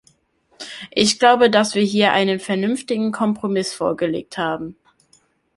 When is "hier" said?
1.83-2.11